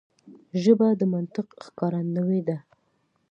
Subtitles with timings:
[0.63, 2.57] ژبه د منطق ښکارندوی ده